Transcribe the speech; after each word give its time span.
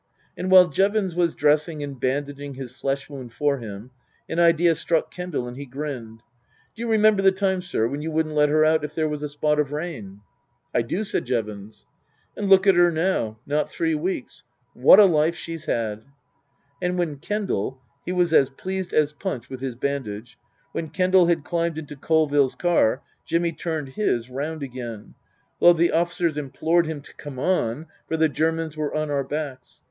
And 0.35 0.49
while 0.49 0.67
Jevons 0.67 1.13
was 1.13 1.35
dressing 1.35 1.83
and 1.83 1.99
bandaging 1.99 2.55
his 2.55 2.71
flesh 2.71 3.07
wound 3.07 3.33
for 3.33 3.59
him 3.59 3.91
an 4.27 4.39
idea 4.39 4.73
struck 4.73 5.11
Kendal 5.11 5.47
and 5.47 5.55
he 5.57 5.67
grinned." 5.67 6.23
D'you 6.75 6.89
remember 6.89 7.21
the 7.21 7.31
time, 7.31 7.61
sir, 7.61 7.87
when 7.87 8.01
you 8.01 8.09
wouldn't 8.09 8.33
let 8.33 8.49
her 8.49 8.65
out 8.65 8.83
if 8.83 8.95
there 8.95 9.07
was 9.07 9.21
a 9.21 9.29
spot 9.29 9.59
of 9.59 9.71
rain?" 9.71 10.21
"I 10.73 10.81
do," 10.81 11.03
said 11.03 11.25
Jevons." 11.25 11.85
And 12.35 12.49
look 12.49 12.65
at 12.65 12.73
her 12.73 12.91
now 12.91 13.37
not 13.45 13.69
three 13.69 13.93
weeks. 13.93 14.43
What 14.73 14.99
a 14.99 15.05
life 15.05 15.35
she's 15.35 15.69
'ad!" 15.69 16.03
And 16.81 16.97
when 16.97 17.17
Kendal 17.17 17.79
(he 18.03 18.11
was 18.11 18.33
as 18.33 18.49
pleased 18.49 18.93
as 18.93 19.13
Punch 19.13 19.51
with 19.51 19.59
his 19.59 19.75
bandage), 19.75 20.35
when 20.71 20.89
Kendal 20.89 21.27
had 21.27 21.43
climbed 21.43 21.77
into 21.77 21.95
Colville's 21.95 22.55
car, 22.55 23.03
Jimmy 23.23 23.51
turned 23.51 23.89
his 23.89 24.31
round 24.31 24.63
again; 24.63 25.13
though 25.59 25.73
the 25.73 25.91
officers 25.91 26.37
im 26.39 26.49
plored 26.49 26.87
him 26.87 27.01
to 27.01 27.13
come 27.13 27.37
on, 27.37 27.85
for 28.07 28.17
the 28.17 28.27
Germans 28.29 28.75
were 28.75 28.95
on 28.95 29.11
our 29.11 29.23
backs. 29.23 29.79